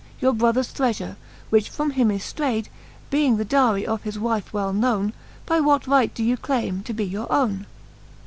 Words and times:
Your 0.19 0.33
brothers 0.33 0.69
threafure, 0.73 1.15
which 1.51 1.69
from 1.69 1.91
him 1.91 2.09
is 2.09 2.23
ftrayd, 2.23 2.69
Being 3.11 3.37
the 3.37 3.45
dowry 3.45 3.85
of 3.85 4.01
his 4.01 4.17
wife 4.17 4.51
well 4.51 4.73
knowne, 4.73 5.13
By 5.45 5.59
what 5.59 5.85
right 5.85 6.11
doe 6.11 6.23
you 6.23 6.37
claime 6.37 6.81
to 6.85 6.93
be 6.95 7.05
your 7.05 7.31
owne 7.31 7.67